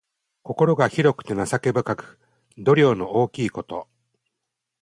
[0.41, 2.19] 心が広くて情け深く、
[2.57, 3.87] 度量の大きいこと。